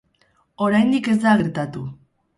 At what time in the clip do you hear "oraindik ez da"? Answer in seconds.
0.67-1.37